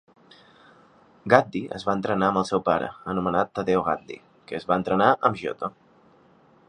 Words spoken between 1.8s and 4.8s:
va entrenar amb el seu pare, anomenat Taddeo Gaddi, que es va